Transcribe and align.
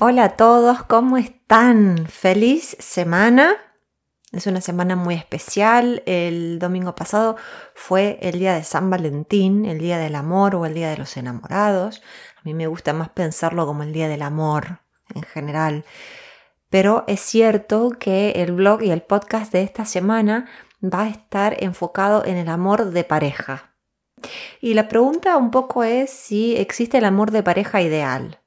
Hola 0.00 0.24
a 0.24 0.28
todos, 0.30 0.82
¿cómo 0.82 1.18
están? 1.18 2.08
Feliz 2.08 2.76
semana. 2.80 3.54
Es 4.32 4.48
una 4.48 4.60
semana 4.60 4.96
muy 4.96 5.14
especial. 5.14 6.02
El 6.04 6.58
domingo 6.58 6.96
pasado 6.96 7.36
fue 7.76 8.18
el 8.20 8.40
día 8.40 8.54
de 8.54 8.64
San 8.64 8.90
Valentín, 8.90 9.64
el 9.64 9.78
día 9.78 9.98
del 9.98 10.16
amor 10.16 10.56
o 10.56 10.66
el 10.66 10.74
día 10.74 10.90
de 10.90 10.96
los 10.96 11.16
enamorados. 11.16 12.02
A 12.36 12.40
mí 12.42 12.54
me 12.54 12.66
gusta 12.66 12.92
más 12.92 13.10
pensarlo 13.10 13.66
como 13.66 13.84
el 13.84 13.92
día 13.92 14.08
del 14.08 14.22
amor 14.22 14.80
en 15.14 15.22
general. 15.22 15.84
Pero 16.70 17.04
es 17.06 17.20
cierto 17.20 17.90
que 17.90 18.32
el 18.42 18.50
blog 18.50 18.82
y 18.82 18.90
el 18.90 19.02
podcast 19.02 19.52
de 19.52 19.62
esta 19.62 19.84
semana 19.84 20.48
va 20.82 21.02
a 21.02 21.08
estar 21.08 21.62
enfocado 21.62 22.24
en 22.24 22.36
el 22.36 22.48
amor 22.48 22.90
de 22.90 23.04
pareja. 23.04 23.76
Y 24.60 24.74
la 24.74 24.88
pregunta 24.88 25.36
un 25.36 25.52
poco 25.52 25.84
es 25.84 26.10
si 26.10 26.56
existe 26.56 26.98
el 26.98 27.04
amor 27.04 27.30
de 27.30 27.44
pareja 27.44 27.80
ideal. 27.80 28.40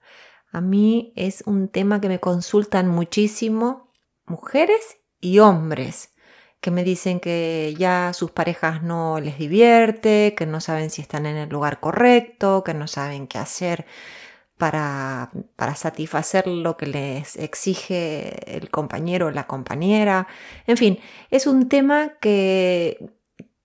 A 0.52 0.62
mí 0.62 1.14
es 1.16 1.44
un 1.46 1.68
tema 1.68 2.02
que 2.02 2.10
me 2.10 2.20
consultan 2.20 2.88
muchísimo 2.88 3.92
mujeres 4.26 4.98
y 5.20 5.40
hombres 5.40 6.14
que 6.62 6.72
me 6.72 6.84
dicen 6.84 7.20
que 7.20 7.76
ya 7.78 8.14
sus 8.14 8.32
parejas 8.32 8.82
no 8.84 9.20
les 9.20 9.38
divierte, 9.38 10.34
que 10.36 10.46
no 10.46 10.60
saben 10.60 10.90
si 10.90 11.02
están 11.02 11.26
en 11.26 11.38
el 11.38 11.50
lugar 11.50 11.80
correcto, 11.80 12.64
que 12.64 12.74
no 12.74 12.88
saben 12.88 13.28
qué 13.28 13.38
hacer 13.38 13.86
para, 14.58 15.32
para 15.56 15.76
satisfacer 15.76 16.48
lo 16.48 16.78
que 16.78 16.88
les 16.88 17.36
exige 17.38 18.58
el 18.58 18.70
compañero 18.72 19.28
o 19.28 19.32
la 19.32 19.48
compañera. 19.48 20.28
En 20.66 20.78
fin, 20.78 21.00
es 21.30 21.48
un 21.48 21.70
tema 21.70 22.14
que, 22.20 23.12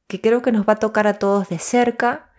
que 0.06 0.20
creo 0.20 0.42
que 0.42 0.52
nos 0.52 0.68
va 0.68 0.74
a 0.74 0.78
tocar 0.78 1.06
a 1.06 1.18
todos 1.18 1.48
de 1.48 1.58
cerca 1.58 2.31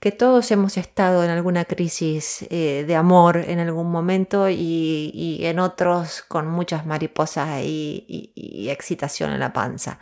que 0.00 0.12
todos 0.12 0.50
hemos 0.50 0.78
estado 0.78 1.22
en 1.22 1.30
alguna 1.30 1.66
crisis 1.66 2.46
eh, 2.48 2.84
de 2.86 2.96
amor 2.96 3.36
en 3.36 3.58
algún 3.58 3.90
momento 3.90 4.48
y, 4.48 5.40
en 5.42 5.58
otros 5.58 6.22
con 6.26 6.48
muchas 6.48 6.86
mariposas 6.86 7.62
y, 7.62 8.32
y, 8.34 8.70
excitación 8.70 9.30
en 9.30 9.40
la 9.40 9.52
panza. 9.52 9.98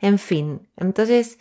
En 0.00 0.18
fin, 0.18 0.68
entonces 0.76 1.38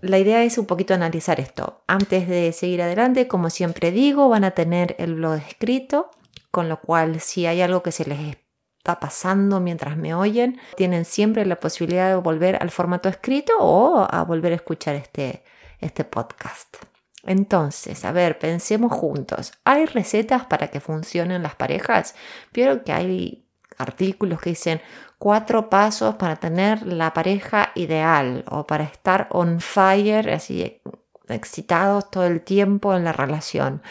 la 0.00 0.18
idea 0.18 0.44
es 0.44 0.56
un 0.56 0.66
poquito 0.66 0.94
analizar 0.94 1.40
esto. 1.40 1.82
Antes 1.88 2.28
de 2.28 2.52
seguir 2.52 2.80
adelante, 2.80 3.26
como 3.26 3.50
siempre 3.50 3.90
digo, 3.90 4.28
van 4.28 4.44
a 4.44 4.52
tener 4.52 4.94
el 4.98 5.16
blog 5.16 5.34
escrito, 5.34 6.10
con 6.52 6.68
lo 6.68 6.80
cual 6.80 7.20
si 7.20 7.46
hay 7.46 7.60
algo 7.60 7.82
que 7.82 7.92
se 7.92 8.04
les 8.04 8.36
está 8.78 9.00
pasando 9.00 9.58
mientras 9.60 9.96
me 9.96 10.14
oyen, 10.14 10.60
tienen 10.76 11.04
siempre 11.04 11.44
la 11.44 11.58
posibilidad 11.58 12.08
de 12.08 12.16
volver 12.16 12.62
al 12.62 12.70
formato 12.70 13.08
escrito 13.08 13.52
o 13.58 14.06
a 14.08 14.22
volver 14.22 14.52
a 14.52 14.56
escuchar 14.56 14.94
este, 14.94 15.42
este 15.80 16.04
podcast. 16.04 16.91
Entonces, 17.24 18.04
a 18.04 18.12
ver, 18.12 18.38
pensemos 18.38 18.92
juntos. 18.92 19.52
¿Hay 19.64 19.86
recetas 19.86 20.44
para 20.46 20.68
que 20.68 20.80
funcionen 20.80 21.42
las 21.42 21.54
parejas? 21.54 22.14
Vieron 22.52 22.80
que 22.80 22.92
hay 22.92 23.44
artículos 23.78 24.40
que 24.40 24.50
dicen 24.50 24.80
cuatro 25.18 25.70
pasos 25.70 26.16
para 26.16 26.36
tener 26.36 26.84
la 26.86 27.12
pareja 27.14 27.70
ideal 27.76 28.44
o 28.50 28.66
para 28.66 28.84
estar 28.84 29.28
on 29.30 29.60
fire, 29.60 30.30
así 30.30 30.80
excitados 31.28 32.10
todo 32.10 32.26
el 32.26 32.42
tiempo 32.42 32.94
en 32.94 33.04
la 33.04 33.12
relación. 33.12 33.82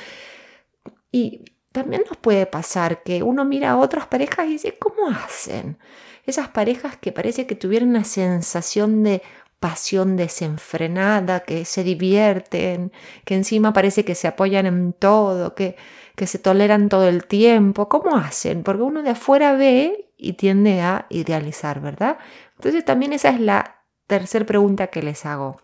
Y 1.11 1.45
también 1.71 2.03
nos 2.09 2.17
puede 2.17 2.45
pasar 2.45 3.01
que 3.03 3.23
uno 3.23 3.45
mira 3.45 3.71
a 3.71 3.77
otras 3.77 4.07
parejas 4.07 4.45
y 4.45 4.51
dice, 4.51 4.77
¿cómo 4.77 5.09
hacen? 5.09 5.77
Esas 6.25 6.49
parejas 6.49 6.97
que 6.97 7.11
parece 7.11 7.47
que 7.47 7.55
tuvieran 7.55 7.89
una 7.89 8.03
sensación 8.03 9.03
de 9.03 9.21
pasión 9.61 10.17
desenfrenada, 10.17 11.41
que 11.41 11.65
se 11.65 11.83
divierten, 11.83 12.91
que 13.25 13.35
encima 13.35 13.73
parece 13.73 14.03
que 14.03 14.15
se 14.15 14.27
apoyan 14.27 14.65
en 14.65 14.91
todo, 14.91 15.53
que, 15.53 15.77
que 16.15 16.25
se 16.25 16.39
toleran 16.39 16.89
todo 16.89 17.07
el 17.07 17.25
tiempo. 17.25 17.87
¿Cómo 17.87 18.17
hacen? 18.17 18.63
Porque 18.63 18.81
uno 18.81 19.03
de 19.03 19.11
afuera 19.11 19.53
ve 19.53 20.11
y 20.17 20.33
tiende 20.33 20.81
a 20.81 21.05
idealizar, 21.09 21.79
¿verdad? 21.79 22.17
Entonces 22.55 22.83
también 22.83 23.13
esa 23.13 23.29
es 23.29 23.39
la 23.39 23.83
tercera 24.07 24.47
pregunta 24.47 24.87
que 24.87 25.03
les 25.03 25.27
hago. 25.27 25.61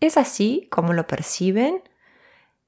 ¿Es 0.00 0.16
así 0.16 0.66
como 0.70 0.94
lo 0.94 1.06
perciben? 1.06 1.82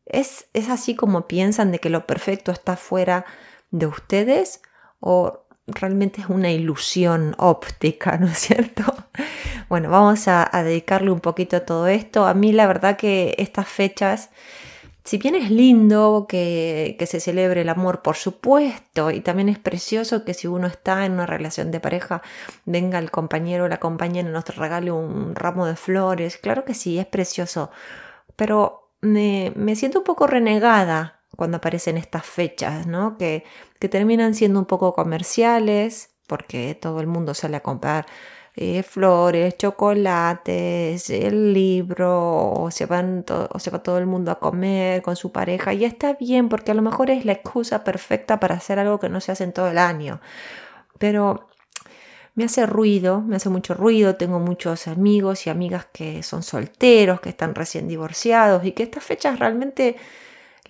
¿Es, 0.04 0.48
¿Es 0.52 0.68
así 0.68 0.94
como 0.94 1.28
piensan 1.28 1.72
de 1.72 1.78
que 1.78 1.88
lo 1.88 2.06
perfecto 2.06 2.52
está 2.52 2.76
fuera 2.76 3.24
de 3.70 3.86
ustedes? 3.86 4.60
¿O 5.00 5.46
realmente 5.72 6.20
es 6.20 6.28
una 6.28 6.50
ilusión 6.50 7.34
óptica, 7.38 8.16
¿no 8.18 8.26
es 8.26 8.38
cierto? 8.38 8.82
Bueno, 9.68 9.88
vamos 9.88 10.26
a, 10.26 10.50
dedicarle 10.64 11.12
un 11.12 11.20
poquito 11.20 11.58
a 11.58 11.60
todo 11.60 11.86
esto. 11.86 12.26
A 12.26 12.34
mí 12.34 12.50
la 12.52 12.66
verdad 12.66 12.96
que 12.96 13.36
estas 13.38 13.68
fechas, 13.68 14.30
si 15.04 15.16
bien 15.16 15.36
es 15.36 15.48
lindo 15.52 16.26
que, 16.28 16.96
se 17.08 17.20
celebre 17.20 17.60
el 17.60 17.68
amor, 17.68 18.02
por 18.02 18.16
supuesto, 18.16 19.12
y 19.12 19.20
también 19.20 19.48
es 19.48 19.60
precioso 19.60 20.24
que 20.24 20.34
si 20.34 20.48
uno 20.48 20.66
está 20.66 21.06
en 21.06 21.12
una 21.12 21.26
relación 21.26 21.70
de 21.70 21.78
pareja, 21.78 22.20
venga 22.64 22.98
el 22.98 23.12
compañero 23.12 23.66
o 23.66 23.68
la 23.68 23.78
compañera 23.78 24.28
y 24.28 24.32
nos 24.32 24.44
regale 24.56 24.90
un 24.90 25.36
ramo 25.36 25.66
de 25.66 25.76
flores, 25.76 26.36
claro 26.36 26.64
que 26.64 26.74
sí, 26.74 26.98
es 26.98 27.06
precioso, 27.06 27.70
pero 28.34 28.90
me, 29.00 29.52
me 29.54 29.76
siento 29.76 30.00
un 30.00 30.04
poco 30.04 30.26
renegada 30.26 31.19
cuando 31.40 31.56
aparecen 31.56 31.96
estas 31.96 32.26
fechas, 32.26 32.86
¿no? 32.86 33.16
Que, 33.16 33.44
que 33.78 33.88
terminan 33.88 34.34
siendo 34.34 34.58
un 34.58 34.66
poco 34.66 34.92
comerciales, 34.92 36.10
porque 36.26 36.74
todo 36.74 37.00
el 37.00 37.06
mundo 37.06 37.32
sale 37.32 37.56
a 37.56 37.62
comprar 37.62 38.04
eh, 38.56 38.82
flores, 38.82 39.56
chocolates, 39.56 41.08
el 41.08 41.54
libro, 41.54 42.52
o 42.52 42.70
se, 42.70 42.84
van 42.84 43.24
o 43.26 43.58
se 43.58 43.70
va 43.70 43.82
todo 43.82 43.96
el 43.96 44.04
mundo 44.04 44.30
a 44.30 44.38
comer 44.38 45.00
con 45.00 45.16
su 45.16 45.32
pareja. 45.32 45.72
Y 45.72 45.86
está 45.86 46.12
bien, 46.12 46.50
porque 46.50 46.72
a 46.72 46.74
lo 46.74 46.82
mejor 46.82 47.08
es 47.08 47.24
la 47.24 47.32
excusa 47.32 47.84
perfecta 47.84 48.38
para 48.38 48.56
hacer 48.56 48.78
algo 48.78 49.00
que 49.00 49.08
no 49.08 49.22
se 49.22 49.32
hace 49.32 49.44
en 49.44 49.54
todo 49.54 49.68
el 49.68 49.78
año. 49.78 50.20
Pero 50.98 51.48
me 52.34 52.44
hace 52.44 52.66
ruido, 52.66 53.22
me 53.22 53.36
hace 53.36 53.48
mucho 53.48 53.72
ruido. 53.72 54.16
Tengo 54.16 54.40
muchos 54.40 54.88
amigos 54.88 55.46
y 55.46 55.50
amigas 55.50 55.86
que 55.90 56.22
son 56.22 56.42
solteros, 56.42 57.22
que 57.22 57.30
están 57.30 57.54
recién 57.54 57.88
divorciados 57.88 58.62
y 58.66 58.72
que 58.72 58.82
estas 58.82 59.04
fechas 59.04 59.38
realmente 59.38 59.96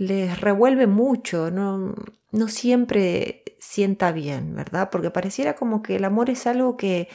les 0.01 0.41
revuelve 0.41 0.87
mucho, 0.87 1.51
no, 1.51 1.95
no 2.33 2.49
siempre 2.49 3.45
sienta 3.59 4.13
bien, 4.13 4.57
¿verdad? 4.57 4.89
Porque 4.89 5.11
pareciera 5.11 5.57
como 5.57 5.83
que 5.83 5.97
el 5.97 6.07
amor 6.07 6.31
es 6.31 6.47
algo 6.47 6.79
que 6.79 7.11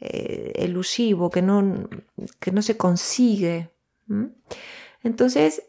eh, 0.00 0.52
elusivo, 0.56 1.30
que 1.30 1.40
no, 1.40 1.88
que 2.38 2.52
no 2.52 2.60
se 2.60 2.76
consigue. 2.76 3.70
Entonces, 5.02 5.62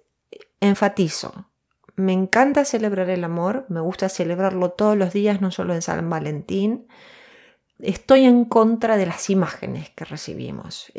enfatizo, 0.60 1.50
me 1.96 2.12
encanta 2.12 2.66
celebrar 2.66 3.10
el 3.12 3.24
amor, 3.24 3.66
me 3.70 3.80
gusta 3.80 4.10
celebrarlo 4.10 4.72
todos 4.72 4.98
los 4.98 5.14
días, 5.14 5.40
no 5.40 5.52
solo 5.52 5.74
en 5.74 5.82
San 5.82 6.10
Valentín. 6.10 6.90
Estoy 7.80 8.26
en 8.26 8.44
contra 8.44 8.98
de 8.98 9.06
las 9.06 9.30
imágenes 9.30 9.92
que 9.92 10.04
recibimos, 10.04 10.92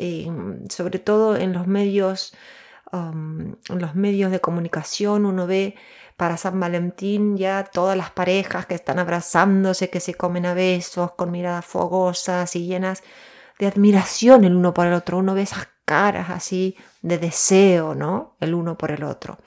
sobre 0.69 0.97
todo 0.97 1.37
en 1.37 1.53
los 1.53 1.67
medios, 1.67 2.33
um, 2.91 3.55
los 3.67 3.95
medios 3.95 4.31
de 4.31 4.39
comunicación 4.39 5.25
uno 5.25 5.47
ve 5.47 5.75
para 6.17 6.37
San 6.37 6.59
Valentín 6.59 7.37
ya 7.37 7.63
todas 7.63 7.95
las 7.95 8.11
parejas 8.11 8.65
que 8.65 8.75
están 8.75 8.99
abrazándose, 8.99 9.89
que 9.89 9.99
se 9.99 10.15
comen 10.15 10.45
a 10.45 10.53
besos, 10.53 11.11
con 11.13 11.31
miradas 11.31 11.65
fogosas 11.65 12.55
y 12.55 12.65
llenas 12.65 13.03
de 13.57 13.67
admiración 13.67 14.43
el 14.43 14.55
uno 14.55 14.73
por 14.73 14.87
el 14.87 14.93
otro. 14.93 15.17
Uno 15.17 15.33
ve 15.33 15.43
esas 15.43 15.67
caras 15.85 16.29
así 16.29 16.75
de 17.01 17.17
deseo, 17.17 17.95
¿no? 17.95 18.35
El 18.39 18.53
uno 18.53 18.77
por 18.77 18.91
el 18.91 19.03
otro. 19.03 19.37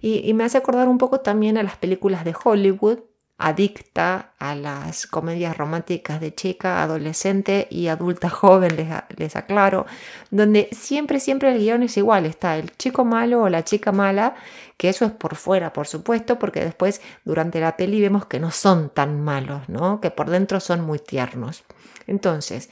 Y, 0.00 0.32
me 0.34 0.44
hace 0.44 0.58
acordar 0.58 0.88
un 0.88 0.98
poco 0.98 1.20
también 1.20 1.58
a 1.58 1.62
las 1.64 1.76
películas 1.76 2.24
de 2.24 2.34
Hollywood, 2.44 3.00
adicta 3.38 4.32
a 4.40 4.56
las 4.56 5.06
comedias 5.06 5.56
románticas 5.56 6.20
de 6.20 6.34
chica, 6.34 6.82
adolescente 6.82 7.68
y 7.70 7.86
adulta 7.86 8.28
joven, 8.28 8.76
les, 8.76 8.88
les, 9.16 9.36
aclaro, 9.36 9.86
donde 10.32 10.68
siempre, 10.72 11.20
siempre 11.20 11.52
el 11.52 11.60
guion 11.60 11.84
es 11.84 11.96
igual, 11.96 12.26
está 12.26 12.58
el 12.58 12.76
chico 12.76 13.04
malo 13.04 13.42
o 13.42 13.48
la 13.48 13.62
chica 13.62 13.92
mala, 13.92 14.34
que 14.76 14.88
eso 14.88 15.04
es 15.04 15.12
por 15.12 15.36
fuera, 15.36 15.72
por 15.72 15.86
supuesto, 15.86 16.38
porque 16.40 16.64
después 16.64 17.00
durante 17.24 17.60
la 17.60 17.76
peli 17.76 18.00
vemos 18.00 18.26
que 18.26 18.40
no 18.40 18.50
son 18.50 18.90
tan 18.90 19.20
malos, 19.22 19.68
¿no? 19.68 20.00
Que 20.00 20.10
por 20.10 20.30
dentro 20.30 20.58
son 20.58 20.80
muy 20.80 20.98
tiernos. 20.98 21.62
Entonces, 22.08 22.70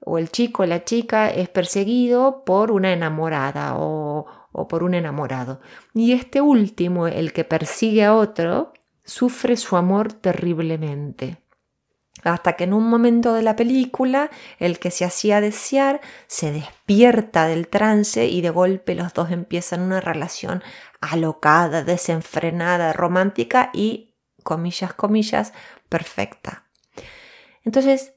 o 0.00 0.16
el 0.16 0.30
chico 0.30 0.62
o 0.62 0.66
la 0.66 0.84
chica 0.84 1.28
es 1.28 1.50
perseguido 1.50 2.44
por 2.46 2.70
una 2.70 2.94
enamorada 2.94 3.74
o, 3.76 4.24
o 4.52 4.68
por 4.68 4.82
un 4.82 4.94
enamorado. 4.94 5.60
Y 5.92 6.12
este 6.12 6.40
último, 6.40 7.08
el 7.08 7.34
que 7.34 7.44
persigue 7.44 8.04
a 8.04 8.14
otro, 8.14 8.72
sufre 9.08 9.56
su 9.56 9.76
amor 9.76 10.12
terriblemente. 10.12 11.42
Hasta 12.24 12.54
que 12.54 12.64
en 12.64 12.74
un 12.74 12.88
momento 12.88 13.32
de 13.32 13.42
la 13.42 13.56
película 13.56 14.30
el 14.58 14.78
que 14.78 14.90
se 14.90 15.04
hacía 15.04 15.40
desear 15.40 16.00
se 16.26 16.52
despierta 16.52 17.46
del 17.46 17.68
trance 17.68 18.26
y 18.26 18.40
de 18.40 18.50
golpe 18.50 18.94
los 18.94 19.14
dos 19.14 19.30
empiezan 19.30 19.80
una 19.82 20.00
relación 20.00 20.62
alocada, 21.00 21.84
desenfrenada, 21.84 22.92
romántica 22.92 23.70
y, 23.72 24.14
comillas, 24.42 24.92
comillas, 24.92 25.52
perfecta. 25.88 26.64
Entonces, 27.64 28.14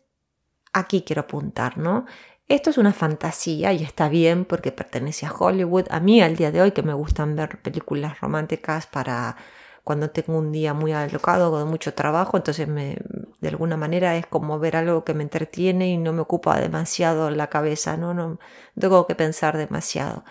aquí 0.74 1.04
quiero 1.04 1.22
apuntar, 1.22 1.78
¿no? 1.78 2.06
Esto 2.48 2.70
es 2.70 2.78
una 2.78 2.92
fantasía 2.92 3.72
y 3.72 3.84
está 3.84 4.10
bien 4.10 4.44
porque 4.44 4.74
pertenece 4.74 5.26
a 5.26 5.32
Hollywood. 5.32 5.86
A 5.90 6.02
mí 6.02 6.22
al 6.22 6.36
día 6.36 6.52
de 6.52 6.62
hoy 6.62 6.72
que 6.72 6.84
me 6.84 6.94
gustan 6.94 7.36
ver 7.36 7.62
películas 7.62 8.20
románticas 8.20 8.88
para 8.88 9.38
cuando 9.84 10.10
tengo 10.12 10.38
un 10.38 10.52
día 10.52 10.74
muy 10.74 10.92
alocado 10.94 11.52
con 11.52 11.68
mucho 11.68 11.94
trabajo, 11.94 12.38
entonces 12.38 12.68
me, 12.68 12.98
de 13.40 13.50
alguna 13.50 13.78
manera 13.78 14.16
es 14.18 14.28
como 14.28 14.60
ver 14.60 14.76
algo 14.76 15.04
que 15.04 15.14
me 15.14 15.24
entretiene 15.24 15.90
y 15.90 15.98
no 15.98 16.14
me 16.14 16.22
ocupa 16.22 16.60
demasiado 16.60 17.30
la 17.32 17.48
cabeza, 17.48 17.98
no, 17.98 18.40
tengo 18.80 19.08
que 19.08 19.16
pensar 19.16 19.58
demasiado. 19.58 20.24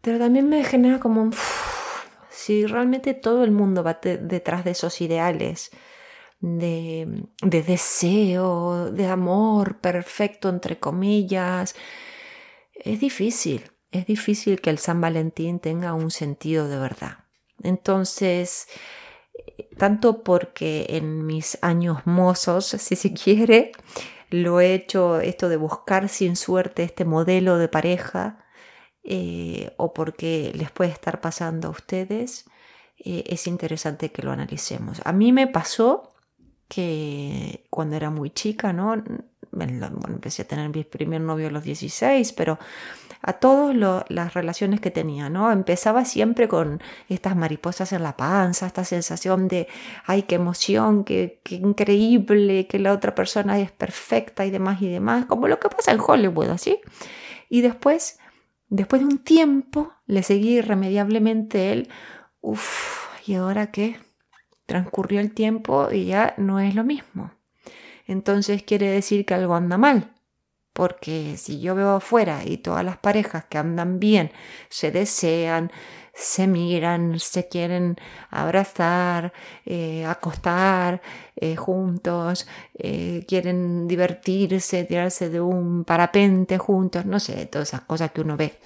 Pero 0.00 0.18
también 0.18 0.48
me 0.48 0.64
genera 0.64 0.98
como 1.00 1.30
si 2.30 2.66
realmente 2.66 3.14
todo 3.14 3.44
el 3.44 3.52
mundo 3.52 3.82
va 3.84 4.00
detrás 4.02 4.64
de 4.64 4.72
esos 4.72 5.00
ideales, 5.00 5.70
de, 6.40 7.24
de, 7.42 7.62
deseo, 7.62 8.90
de 8.90 9.06
amor 9.06 9.78
perfecto, 9.78 10.48
entre 10.48 10.78
comillas, 10.78 11.74
es 12.74 13.00
difícil, 13.00 13.70
es 13.92 14.06
difícil 14.06 14.60
que 14.60 14.70
el 14.70 14.78
San 14.78 15.00
Valentín 15.00 15.60
tenga 15.60 15.94
un 15.94 16.10
sentido 16.10 16.68
de 16.68 16.78
verdad. 16.78 17.23
Entonces, 17.62 18.66
tanto 19.78 20.22
porque 20.22 20.86
en 20.90 21.26
mis 21.26 21.58
años 21.62 22.06
mozos, 22.06 22.66
si 22.78 22.96
se 22.96 23.12
quiere, 23.12 23.72
lo 24.30 24.60
he 24.60 24.74
hecho 24.74 25.20
esto 25.20 25.48
de 25.48 25.56
buscar 25.56 26.08
sin 26.08 26.36
suerte 26.36 26.82
este 26.82 27.04
modelo 27.04 27.58
de 27.58 27.68
pareja, 27.68 28.44
eh, 29.04 29.72
o 29.76 29.92
porque 29.92 30.52
les 30.54 30.70
puede 30.70 30.90
estar 30.90 31.20
pasando 31.20 31.68
a 31.68 31.70
ustedes, 31.70 32.46
eh, 32.98 33.24
es 33.26 33.46
interesante 33.46 34.10
que 34.10 34.22
lo 34.22 34.32
analicemos. 34.32 35.00
A 35.04 35.12
mí 35.12 35.32
me 35.32 35.46
pasó 35.46 36.14
que 36.68 37.66
cuando 37.70 37.96
era 37.96 38.10
muy 38.10 38.30
chica, 38.30 38.72
¿no? 38.72 39.02
Empecé 39.60 40.42
a 40.42 40.48
tener 40.48 40.68
mi 40.68 40.84
primer 40.84 41.20
novio 41.20 41.48
a 41.48 41.50
los 41.50 41.64
16, 41.64 42.32
pero 42.32 42.58
a 43.26 43.32
todas 43.34 43.74
las 44.08 44.34
relaciones 44.34 44.80
que 44.80 44.90
tenía, 44.90 45.30
¿no? 45.30 45.50
Empezaba 45.50 46.04
siempre 46.04 46.46
con 46.46 46.82
estas 47.08 47.36
mariposas 47.36 47.92
en 47.92 48.02
la 48.02 48.16
panza, 48.16 48.66
esta 48.66 48.84
sensación 48.84 49.48
de, 49.48 49.66
ay, 50.04 50.24
qué 50.24 50.34
emoción, 50.34 51.04
qué 51.04 51.40
increíble, 51.48 52.66
que 52.66 52.78
la 52.78 52.92
otra 52.92 53.14
persona 53.14 53.58
es 53.58 53.72
perfecta 53.72 54.44
y 54.44 54.50
demás 54.50 54.82
y 54.82 54.90
demás, 54.90 55.24
como 55.24 55.48
lo 55.48 55.58
que 55.58 55.70
pasa 55.70 55.92
en 55.92 56.00
Hollywood, 56.06 56.50
¿así? 56.50 56.80
Y 57.48 57.62
después, 57.62 58.18
después 58.68 59.00
de 59.00 59.06
un 59.06 59.18
tiempo, 59.18 59.92
le 60.06 60.22
seguí 60.22 60.58
irremediablemente 60.58 61.72
él, 61.72 61.88
uff, 62.42 63.06
¿y 63.26 63.34
ahora 63.34 63.70
qué? 63.70 63.96
Transcurrió 64.66 65.20
el 65.20 65.32
tiempo 65.32 65.88
y 65.90 66.06
ya 66.06 66.34
no 66.36 66.60
es 66.60 66.74
lo 66.74 66.84
mismo. 66.84 67.30
Entonces 68.06 68.62
quiere 68.62 68.88
decir 68.90 69.24
que 69.26 69.34
algo 69.34 69.54
anda 69.54 69.78
mal 69.78 70.14
porque 70.74 71.36
si 71.38 71.60
yo 71.60 71.74
veo 71.76 71.96
afuera 71.96 72.42
y 72.44 72.58
todas 72.58 72.84
las 72.84 72.98
parejas 72.98 73.44
que 73.46 73.58
andan 73.58 74.00
bien 74.00 74.32
se 74.68 74.90
desean, 74.90 75.70
se 76.12 76.46
miran, 76.48 77.20
se 77.20 77.48
quieren 77.48 77.96
abrazar, 78.30 79.32
eh, 79.64 80.04
acostar 80.04 81.00
eh, 81.36 81.56
juntos, 81.56 82.46
eh, 82.76 83.24
quieren 83.28 83.86
divertirse, 83.86 84.84
tirarse 84.84 85.30
de 85.30 85.40
un 85.40 85.84
parapente 85.84 86.58
juntos, 86.58 87.06
no 87.06 87.20
sé, 87.20 87.46
todas 87.46 87.68
esas 87.68 87.82
cosas 87.82 88.10
que 88.10 88.20
uno 88.20 88.36
ve. 88.36 88.58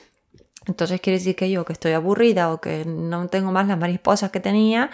Entonces 0.67 1.01
quiere 1.03 1.19
decir 1.19 1.37
que 1.37 1.51
yo 1.51 1.65
que 1.65 1.75
estoy 1.75 1.93
aburrida 1.93 2.53
o 2.53 2.61
que 2.61 2.85
no 2.87 3.29
tengo 3.29 3.53
más 3.53 3.67
las 3.69 3.79
mariposas 3.79 4.31
que 4.31 4.41
tenía, 4.41 4.91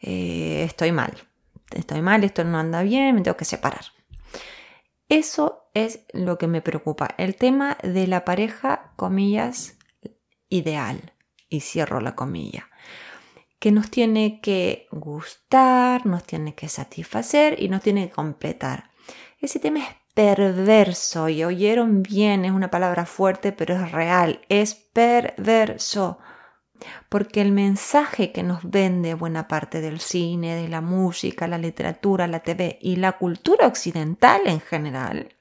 estoy 0.00 0.92
mal. 0.92 1.12
Estoy 1.70 2.02
mal, 2.02 2.24
esto 2.24 2.44
no 2.44 2.58
anda 2.58 2.82
bien, 2.82 3.14
me 3.14 3.22
tengo 3.22 3.36
que 3.36 3.44
separar. 3.44 3.86
Eso 5.08 5.68
es 5.74 6.00
lo 6.12 6.38
que 6.38 6.46
me 6.46 6.62
preocupa, 6.62 7.08
el 7.18 7.36
tema 7.36 7.78
de 7.82 8.06
la 8.06 8.24
pareja, 8.24 8.92
comillas, 8.96 9.78
ideal. 10.48 11.12
Y 11.48 11.60
cierro 11.60 12.00
la 12.00 12.16
comilla. 12.16 12.68
Que 13.60 13.70
nos 13.70 13.88
tiene 13.88 14.40
que 14.40 14.88
gustar, 14.90 16.04
nos 16.04 16.24
tiene 16.24 16.56
que 16.56 16.68
satisfacer 16.68 17.62
y 17.62 17.68
nos 17.68 17.82
tiene 17.82 18.08
que 18.08 18.14
completar. 18.14 18.90
Ese 19.40 19.60
tema 19.60 19.78
es 19.78 19.88
perverso 20.12 21.28
y 21.28 21.44
oyeron 21.44 22.02
bien, 22.02 22.44
es 22.44 22.50
una 22.50 22.70
palabra 22.70 23.06
fuerte, 23.06 23.52
pero 23.52 23.76
es 23.76 23.92
real, 23.92 24.40
es 24.48 24.74
perverso 24.74 26.18
porque 27.08 27.40
el 27.40 27.52
mensaje 27.52 28.32
que 28.32 28.42
nos 28.42 28.68
vende 28.68 29.14
buena 29.14 29.48
parte 29.48 29.80
del 29.80 30.00
cine, 30.00 30.54
de 30.54 30.68
la 30.68 30.80
música, 30.80 31.46
la 31.48 31.58
literatura, 31.58 32.26
la 32.26 32.40
TV 32.40 32.78
y 32.80 32.96
la 32.96 33.12
cultura 33.12 33.66
occidental 33.66 34.42
en 34.46 34.60
general 34.60 35.36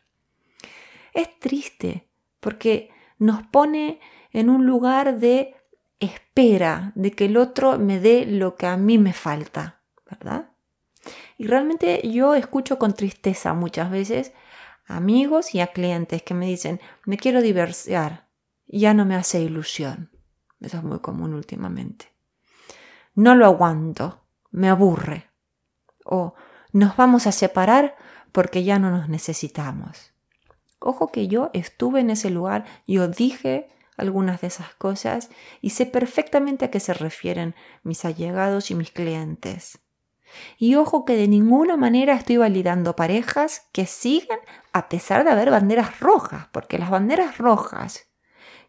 es 1.16 1.40
triste, 1.40 2.08
porque 2.40 2.90
nos 3.18 3.42
pone 3.48 4.00
en 4.32 4.50
un 4.50 4.66
lugar 4.66 5.18
de 5.18 5.56
espera, 6.00 6.92
de 6.96 7.12
que 7.12 7.26
el 7.26 7.38
otro 7.38 7.80
me 7.80 8.00
dé 8.00 8.26
lo 8.26 8.56
que 8.56 8.68
a 8.68 8.78
mí 8.78 8.98
me 8.98 9.14
falta, 9.14 9.82
¿verdad? 10.10 10.52
Y 11.38 11.48
realmente 11.48 12.02
yo 12.08 12.36
escucho 12.36 12.78
con 12.78 12.94
tristeza 12.94 13.54
muchas 13.54 13.90
veces 13.90 14.34
amigos 14.86 15.56
y 15.56 15.62
a 15.62 15.68
clientes 15.68 16.22
que 16.22 16.34
me 16.34 16.46
dicen, 16.46 16.80
me 17.06 17.18
quiero 17.18 17.42
diversiar, 17.42 18.28
ya 18.68 18.94
no 18.94 19.06
me 19.06 19.16
hace 19.16 19.42
ilusión. 19.42 20.15
Eso 20.60 20.78
es 20.78 20.84
muy 20.84 21.00
común 21.00 21.34
últimamente. 21.34 22.14
No 23.14 23.36
lo 23.36 23.46
aguanto, 23.46 24.22
me 24.52 24.70
aburre. 24.70 25.30
O 26.04 26.36
nos 26.72 26.98
vamos 26.98 27.28
a 27.28 27.32
separar 27.32 27.96
porque 28.32 28.64
ya 28.64 28.80
no 28.80 28.92
nos 28.92 29.10
necesitamos. 29.10 30.14
Ojo 30.80 31.12
que 31.12 31.28
yo 31.28 31.50
estuve 31.54 32.02
en 32.02 32.10
ese 32.10 32.30
lugar, 32.30 32.66
yo 32.86 33.08
dije 33.08 33.70
algunas 33.98 34.42
de 34.42 34.48
esas 34.48 34.74
cosas 34.76 35.30
y 35.62 35.72
sé 35.72 35.86
perfectamente 35.86 36.66
a 36.66 36.72
qué 36.72 36.80
se 36.80 36.94
refieren 36.94 37.56
mis 37.84 38.04
allegados 38.06 38.72
y 38.72 38.76
mis 38.76 38.92
clientes. 38.92 39.80
Y 40.58 40.76
ojo 40.76 41.06
que 41.06 41.16
de 41.16 41.28
ninguna 41.28 41.78
manera 41.78 42.14
estoy 42.14 42.38
validando 42.38 42.96
parejas 42.96 43.68
que 43.72 43.86
siguen 43.86 44.40
a 44.74 44.90
pesar 44.90 45.24
de 45.24 45.32
haber 45.32 45.52
banderas 45.52 46.00
rojas, 46.00 46.48
porque 46.52 46.78
las 46.78 46.90
banderas 46.90 47.38
rojas 47.38 48.10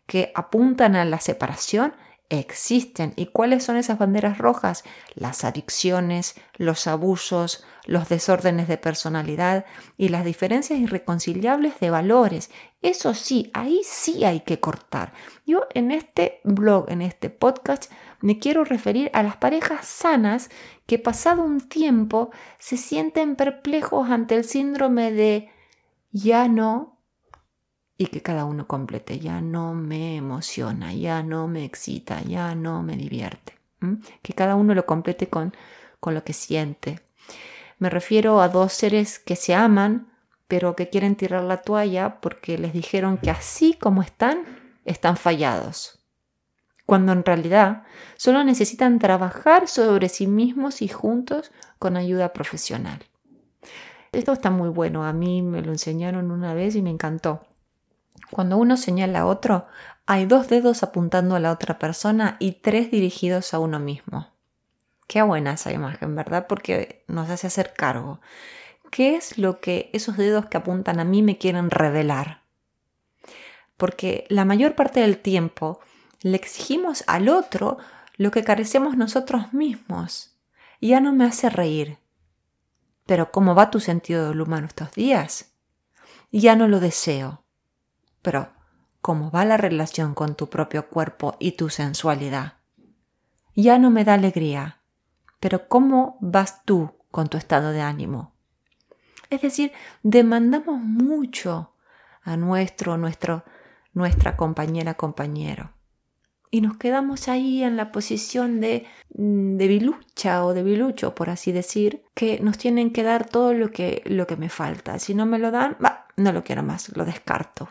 que 0.07 0.33
apuntan 0.35 0.97
a 0.97 1.05
la 1.05 1.21
separación 1.21 1.95
existen. 2.29 3.13
¿Y 3.17 3.27
cuáles 3.27 3.65
son 3.65 3.77
esas 3.77 3.99
banderas 3.99 4.39
rojas? 4.39 4.85
Las 5.15 5.45
adicciones, 5.45 6.35
los 6.57 6.87
abusos, 6.87 7.65
los 7.85 8.09
desórdenes 8.09 8.69
de 8.69 8.79
personalidad 8.79 9.65
y 9.97 10.09
las 10.09 10.25
diferencias 10.25 10.79
irreconciliables 10.79 11.79
de 11.81 11.91
valores. 11.91 12.51
Eso 12.83 13.15
sí, 13.15 13.51
ahí 13.55 13.81
sí 13.85 14.25
hay 14.25 14.41
que 14.41 14.61
cortar. 14.61 15.13
Yo 15.47 15.67
en 15.75 15.93
este 15.93 16.41
blog, 16.45 16.91
en 16.91 17.03
este 17.03 17.31
podcast, 17.31 17.91
me 18.21 18.39
quiero 18.39 18.65
referir 18.65 19.11
a 19.13 19.23
las 19.23 19.37
parejas 19.37 19.87
sanas 19.87 20.51
que 20.87 20.99
pasado 20.99 21.43
un 21.43 21.61
tiempo 21.61 22.31
se 22.59 22.77
sienten 22.77 23.37
perplejos 23.37 24.11
ante 24.11 24.35
el 24.35 24.45
síndrome 24.45 25.13
de 25.13 25.51
ya 26.11 26.49
no 26.49 26.96
y 27.99 28.07
que 28.07 28.23
cada 28.23 28.45
uno 28.45 28.67
complete. 28.67 29.19
Ya 29.19 29.41
no 29.41 29.75
me 29.75 30.17
emociona, 30.17 30.93
ya 30.93 31.23
no 31.23 31.49
me 31.49 31.65
excita, 31.65 32.23
ya 32.23 32.55
no 32.55 32.83
me 32.83 32.97
divierte. 32.97 33.55
Que 34.23 34.33
cada 34.33 34.57
uno 34.57 34.75
lo 34.75 34.87
complete 34.87 35.29
con, 35.29 35.55
con 36.01 36.15
lo 36.15 36.25
que 36.25 36.33
siente. 36.33 37.01
Me 37.79 37.91
refiero 37.91 38.41
a 38.41 38.49
dos 38.49 38.73
seres 38.73 39.19
que 39.19 39.37
se 39.37 39.55
aman, 39.55 40.09
pero 40.49 40.77
que 40.77 40.89
quieren 40.89 41.17
tirar 41.17 41.43
la 41.43 41.59
toalla 41.59 42.21
porque 42.21 42.59
les 42.59 42.73
dijeron 42.73 43.19
que 43.19 43.31
así 43.31 43.75
como 43.75 44.03
están, 44.03 44.45
están 44.85 45.17
fallados. 45.17 46.01
Cuando 46.87 47.13
en 47.13 47.25
realidad 47.25 47.83
solo 48.17 48.45
necesitan 48.45 48.99
trabajar 48.99 49.69
sobre 49.69 50.09
sí 50.09 50.27
mismos 50.27 50.83
y 50.83 50.89
juntos 50.89 51.51
con 51.79 51.97
ayuda 51.97 52.33
profesional. 52.33 53.05
Esto 54.13 54.33
está 54.33 54.51
muy 54.51 54.69
bueno, 54.69 55.05
a 55.05 55.13
mí 55.13 55.43
me 55.43 55.63
lo 55.63 55.73
enseñaron 55.73 56.31
una 56.31 56.55
vez 56.55 56.77
y 56.77 56.83
me 56.83 56.91
encantó. 56.91 57.45
Cuando 58.31 58.57
uno 58.59 58.77
señala 58.77 59.21
a 59.21 59.27
otro, 59.27 59.67
hay 60.07 60.27
dos 60.27 60.49
dedos 60.49 60.83
apuntando 60.83 61.35
a 61.37 61.41
la 61.41 61.53
otra 61.53 61.79
persona 61.79 62.37
y 62.39 62.53
tres 62.53 62.91
dirigidos 62.91 63.55
a 63.55 63.59
uno 63.59 63.79
mismo. 63.79 64.29
Qué 65.07 65.23
buena 65.23 65.53
esa 65.53 65.73
imagen, 65.73 66.15
¿verdad? 66.15 66.47
Porque 66.49 67.05
nos 67.09 67.31
hace 67.31 67.47
hacer 67.47 67.73
cargo. 67.75 68.21
¿Qué 68.91 69.17
es 69.17 69.39
lo 69.39 69.61
que 69.61 69.91
esos 69.93 70.17
dedos 70.17 70.47
que 70.47 70.57
apuntan 70.57 71.01
a 71.01 71.05
mí 71.05 71.23
me 71.23 71.39
quieren 71.39 71.71
revelar? 71.71 72.43
Porque 73.77 74.27
la 74.29 74.45
mayor 74.45 74.75
parte 74.75 75.01
del 75.01 75.19
tiempo 75.19 75.81
le 76.23 76.37
exigimos 76.37 77.05
al 77.07 77.29
otro 77.29 77.79
lo 78.17 78.31
que 78.31 78.45
carecemos 78.45 78.97
nosotros 78.97 79.53
mismos. 79.53 80.37
Ya 80.81 81.01
no 81.01 81.13
me 81.13 81.25
hace 81.25 81.51
reír. 81.51 81.99
Pero 83.07 83.31
¿cómo 83.31 83.55
va 83.55 83.71
tu 83.71 83.81
sentido 83.81 84.29
del 84.29 84.41
humano 84.41 84.67
estos 84.67 84.93
días? 84.93 85.53
Ya 86.33 86.57
no 86.57 86.69
lo 86.69 86.81
deseo. 86.81 87.45
Pero, 88.27 88.49
¿cómo 89.01 89.31
va 89.31 89.45
la 89.45 89.57
relación 89.57 90.13
con 90.13 90.35
tu 90.35 90.49
propio 90.49 90.89
cuerpo 90.89 91.37
y 91.39 91.53
tu 91.53 91.69
sensualidad? 91.69 92.55
Ya 93.55 93.79
no 93.79 93.89
me 93.89 94.03
da 94.03 94.15
alegría, 94.15 94.81
pero 95.39 95.69
¿cómo 95.69 96.19
vas 96.21 96.65
tú 96.65 96.91
con 97.13 97.29
tu 97.29 97.37
estado 97.37 97.71
de 97.71 97.83
ánimo? 97.83 98.35
Es 99.31 99.43
decir, 99.43 99.71
demandamos 100.03 100.81
mucho 100.81 101.77
a 102.23 102.37
nuestro, 102.37 102.99
nuestro, 102.99 103.45
nuestra 103.93 104.37
compañera, 104.37 104.95
compañero. 104.95 105.71
y 106.51 106.63
nos 106.63 106.77
quedamos 106.77 107.29
ahí 107.29 107.63
en 107.63 107.77
la 107.77 107.93
posición 107.93 108.61
de 108.61 108.87
mm, 109.15 109.57
debilucha 109.57 110.45
o 110.45 110.53
debilucho, 110.53 111.15
por 111.15 111.31
así 111.31 111.53
decir, 111.53 112.03
que 112.15 112.41
nos 112.41 112.59
tienen 112.59 112.93
que 112.93 113.05
dar 113.05 113.25
todo 113.29 113.55
lo 113.55 113.71
que, 113.71 114.03
lo 114.05 114.27
que 114.27 114.37
me 114.37 114.49
falta. 114.49 114.99
Si 114.99 115.15
no 115.15 115.27
me 115.27 115.39
lo 115.39 115.53
dan, 115.53 115.77
no 116.17 116.33
lo 116.33 116.43
quiero 116.43 116.65
más, 116.65 116.89
lo 116.97 117.05
descarto. 117.05 117.69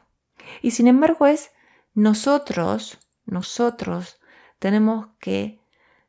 Y 0.61 0.71
sin 0.71 0.87
embargo 0.87 1.27
es 1.27 1.51
nosotros, 1.93 2.99
nosotros 3.25 4.19
tenemos 4.59 5.07
que 5.19 5.59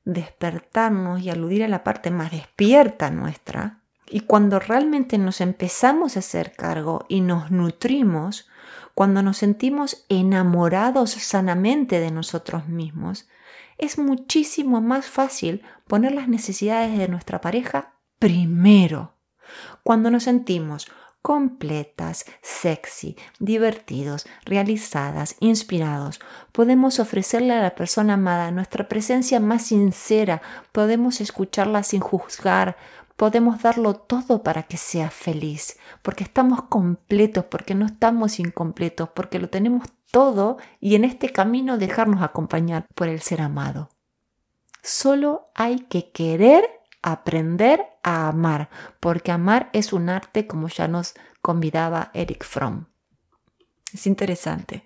despertarnos 0.05 1.21
y 1.21 1.31
aludir 1.31 1.65
a 1.65 1.69
la 1.69 1.85
parte 1.85 2.11
más 2.11 2.31
despierta 2.31 3.11
nuestra. 3.11 3.83
Y 4.09 4.21
cuando 4.21 4.61
realmente 4.61 5.19
nos 5.19 5.41
empezamos 5.41 6.17
a 6.17 6.21
hacer 6.21 6.53
cargo 6.53 7.05
y 7.09 7.21
nos 7.21 7.51
nutrimos, 7.51 8.49
cuando 8.95 9.23
nos 9.23 9.39
sentimos 9.39 10.07
enamorados 10.09 11.11
sanamente 11.11 12.01
de 12.01 12.11
nosotros 12.11 12.69
mismos, 12.69 13.29
es 13.79 13.99
muchísimo 13.99 14.81
más 14.81 15.07
fácil 15.07 15.63
poner 15.87 16.13
las 16.13 16.29
necesidades 16.29 16.97
de 16.97 17.09
nuestra 17.09 17.41
pareja 17.41 17.95
primero. 18.19 19.15
Cuando 19.83 20.11
nos 20.11 20.23
sentimos 20.23 20.89
completas, 21.27 22.25
sexy, 22.41 23.17
divertidos, 23.41 24.29
realizadas, 24.45 25.35
inspirados. 25.41 26.21
Podemos 26.53 27.01
ofrecerle 27.01 27.53
a 27.53 27.63
la 27.63 27.75
persona 27.75 28.15
amada 28.15 28.53
nuestra 28.53 28.87
presencia 28.87 29.41
más 29.41 29.67
sincera, 29.67 30.41
podemos 30.71 31.21
escucharla 31.21 31.83
sin 31.83 31.99
juzgar, 31.99 32.77
podemos 33.17 33.61
darlo 33.61 33.95
todo 33.95 34.45
para 34.45 34.63
que 34.63 34.77
sea 34.77 35.11
feliz, 35.11 35.81
porque 36.03 36.23
estamos 36.23 36.63
completos, 36.63 37.45
porque 37.47 37.75
no 37.75 37.87
estamos 37.87 38.39
incompletos, 38.39 39.09
porque 39.09 39.41
lo 39.41 39.49
tenemos 39.49 39.89
todo 40.13 40.59
y 40.79 40.95
en 40.95 41.05
este 41.05 41.31
camino 41.31 41.77
dejarnos 41.77 42.23
acompañar 42.23 42.87
por 42.95 43.09
el 43.09 43.21
ser 43.21 43.41
amado. 43.41 43.91
Solo 44.81 45.51
hay 45.57 45.81
que 45.81 46.13
querer 46.13 46.76
aprender 47.07 47.87
a 48.03 48.29
amar, 48.29 48.69
porque 48.99 49.31
amar 49.31 49.71
es 49.73 49.93
un 49.93 50.09
arte 50.09 50.47
como 50.47 50.69
ya 50.69 50.89
nos 50.89 51.15
convidaba 51.41 52.11
Eric 52.15 52.45
Fromm. 52.45 52.87
Es 53.93 54.09
interesante. 54.09 54.85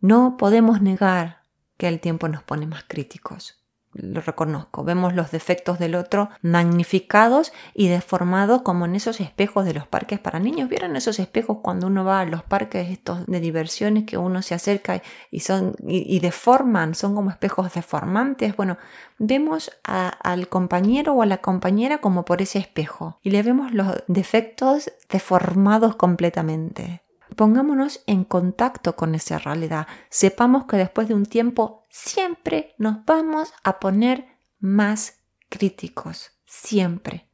No 0.00 0.36
podemos 0.38 0.80
negar 0.80 1.42
que 1.76 1.88
el 1.88 2.00
tiempo 2.00 2.26
nos 2.28 2.42
pone 2.42 2.66
más 2.66 2.84
críticos 2.84 3.61
lo 3.94 4.20
reconozco. 4.20 4.84
Vemos 4.84 5.14
los 5.14 5.30
defectos 5.30 5.78
del 5.78 5.94
otro 5.94 6.30
magnificados 6.40 7.52
y 7.74 7.88
deformados 7.88 8.62
como 8.62 8.86
en 8.86 8.94
esos 8.94 9.20
espejos 9.20 9.64
de 9.64 9.74
los 9.74 9.86
parques 9.86 10.18
para 10.18 10.38
niños. 10.38 10.68
¿Vieron 10.68 10.96
esos 10.96 11.18
espejos 11.18 11.58
cuando 11.62 11.86
uno 11.86 12.04
va 12.04 12.20
a 12.20 12.24
los 12.24 12.42
parques 12.42 12.90
estos 12.90 13.26
de 13.26 13.40
diversiones 13.40 14.04
que 14.04 14.18
uno 14.18 14.42
se 14.42 14.54
acerca 14.54 15.02
y 15.30 15.40
son 15.40 15.74
y, 15.86 16.20
deforman, 16.20 16.94
son 16.94 17.14
como 17.14 17.30
espejos 17.30 17.72
deformantes? 17.74 18.56
Bueno, 18.56 18.78
vemos 19.18 19.70
al 19.84 20.48
compañero 20.48 21.12
o 21.14 21.22
a 21.22 21.26
la 21.26 21.38
compañera 21.38 21.98
como 21.98 22.24
por 22.24 22.42
ese 22.42 22.58
espejo 22.58 23.18
y 23.22 23.30
le 23.30 23.42
vemos 23.42 23.72
los 23.72 24.02
defectos 24.06 24.90
deformados 25.10 25.96
completamente. 25.96 27.01
Pongámonos 27.36 28.02
en 28.06 28.24
contacto 28.24 28.96
con 28.96 29.14
esa 29.14 29.38
realidad. 29.38 29.86
Sepamos 30.10 30.64
que 30.64 30.76
después 30.76 31.08
de 31.08 31.14
un 31.14 31.26
tiempo 31.26 31.84
siempre 31.88 32.74
nos 32.78 33.04
vamos 33.04 33.52
a 33.62 33.78
poner 33.78 34.26
más 34.58 35.20
críticos. 35.48 36.32
Siempre. 36.44 37.28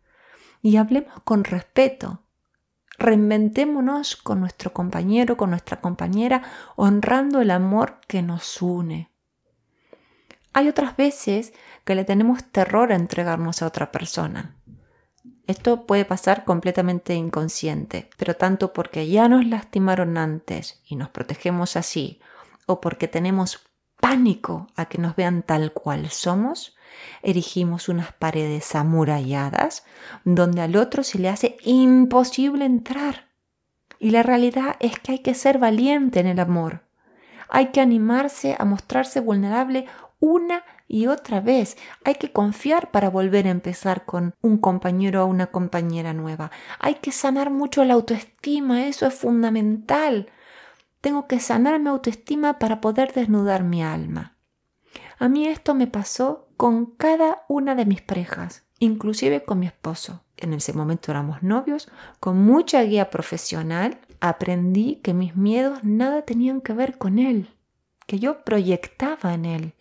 Y 0.63 0.77
hablemos 0.77 1.15
con 1.25 1.45
respeto. 1.45 2.23
Reinventémonos 2.99 4.17
con 4.17 4.41
nuestro 4.41 4.73
compañero, 4.73 5.37
con 5.37 5.51
nuestra 5.51 5.81
compañera, 5.81 6.43
honrando 6.77 7.41
el 7.41 7.51
amor 7.51 8.01
que 8.09 8.23
nos 8.23 8.61
une. 8.61 9.11
Hay 10.53 10.69
otras 10.69 10.97
veces 10.97 11.53
que 11.85 11.95
le 11.95 12.05
tenemos 12.05 12.45
terror 12.51 12.91
a 12.91 12.97
entregarnos 12.97 13.63
a 13.63 13.67
otra 13.67 13.93
persona. 13.93 14.58
Esto 15.49 15.87
puede 15.87 16.05
pasar 16.05 16.45
completamente 16.45 17.15
inconsciente, 17.15 18.11
pero 18.19 18.37
tanto 18.37 18.75
porque 18.75 19.09
ya 19.09 19.29
nos 19.29 19.47
lastimaron 19.47 20.19
antes 20.19 20.83
y 20.87 20.95
nos 20.95 21.09
protegemos 21.09 21.75
así, 21.75 22.21
o 22.67 22.83
porque 22.83 23.09
tenemos 23.09 23.67
pánico 23.99 24.67
a 24.77 24.85
que 24.85 24.99
nos 24.99 25.17
vean 25.17 25.43
tal 25.43 25.73
cual 25.73 26.11
somos, 26.11 26.77
erigimos 27.23 27.89
unas 27.89 28.13
paredes 28.13 28.75
amuralladas 28.75 29.87
donde 30.23 30.61
al 30.61 30.77
otro 30.77 31.03
se 31.03 31.19
le 31.19 31.31
hace 31.31 31.57
imposible 31.63 32.67
entrar. 32.67 33.29
Y 33.99 34.11
la 34.11 34.23
realidad 34.23 34.77
es 34.81 34.99
que 35.01 35.13
hay 35.13 35.19
que 35.21 35.33
ser 35.33 35.59
valiente 35.59 36.21
en 36.21 36.27
el 36.27 36.41
amor. 36.41 36.83
Hay 37.49 37.69
que 37.69 37.81
animarse 37.81 38.55
a 38.59 38.67
mostrarse 38.67 39.21
vulnerable 39.21 39.87
una 40.21 40.63
y 40.89 41.07
otra 41.07 41.41
vez. 41.41 41.77
Hay 42.05 42.15
que 42.15 42.33
confiar 42.33 42.91
para 42.91 43.11
volver 43.11 43.47
a 43.47 43.51
empezar 43.51 44.07
con 44.07 44.35
un 44.41 44.57
compañero 44.57 45.23
o 45.23 45.27
una 45.27 45.49
compañera 45.49 46.15
nueva. 46.15 46.51
Hay 46.81 46.95
que 46.97 47.13
sanar 47.13 47.51
mucho 47.51 47.85
la 47.85 47.95
autoestima, 47.95 48.87
eso 48.87 49.07
es 49.07 49.15
fundamental. 49.15 50.31
Tengo 51.01 51.29
que 51.29 51.39
sanar 51.39 51.79
mi 51.79 51.91
autoestima 51.91 52.59
para 52.59 52.81
poder 52.81 53.13
desnudar 53.13 53.63
mi 53.63 53.83
alma. 53.83 54.37
A 55.19 55.29
mí 55.29 55.47
esto 55.47 55.75
me 55.75 55.87
pasó 55.87 56.49
con 56.57 56.87
cada 56.87 57.45
una 57.49 57.75
de 57.75 57.85
mis 57.85 58.03
parejas, 58.03 58.65
inclusive 58.79 59.45
con 59.45 59.61
mi 59.61 59.67
esposo. 59.67 60.25
En 60.37 60.53
ese 60.55 60.73
momento 60.73 61.11
éramos 61.11 61.43
novios, 61.43 61.89
con 62.21 62.39
mucha 62.39 62.83
guía 62.83 63.11
profesional, 63.11 63.99
aprendí 64.21 64.97
que 64.97 65.15
mis 65.15 65.37
miedos 65.37 65.83
nada 65.83 66.23
tenían 66.23 66.61
que 66.61 66.73
ver 66.73 66.99
con 66.99 67.19
él, 67.19 67.51
que 68.07 68.19
yo 68.21 68.45
proyectaba 68.45 69.35
en 69.35 69.45
él 69.45 69.75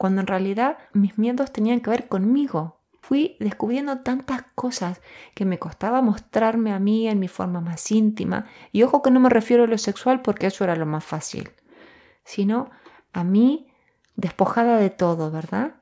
cuando 0.00 0.22
en 0.22 0.28
realidad 0.28 0.78
mis 0.94 1.18
miedos 1.18 1.52
tenían 1.52 1.80
que 1.80 1.90
ver 1.90 2.08
conmigo. 2.08 2.78
Fui 3.02 3.36
descubriendo 3.38 3.98
tantas 3.98 4.44
cosas 4.54 5.02
que 5.34 5.44
me 5.44 5.58
costaba 5.58 6.00
mostrarme 6.00 6.72
a 6.72 6.78
mí 6.78 7.06
en 7.06 7.18
mi 7.18 7.28
forma 7.28 7.60
más 7.60 7.90
íntima. 7.90 8.46
Y 8.72 8.82
ojo 8.82 9.02
que 9.02 9.10
no 9.10 9.20
me 9.20 9.28
refiero 9.28 9.64
a 9.64 9.66
lo 9.66 9.76
sexual 9.76 10.22
porque 10.22 10.46
eso 10.46 10.64
era 10.64 10.74
lo 10.74 10.86
más 10.86 11.04
fácil, 11.04 11.50
sino 12.24 12.70
a 13.12 13.24
mí 13.24 13.68
despojada 14.16 14.78
de 14.78 14.88
todo, 14.88 15.30
¿verdad? 15.30 15.74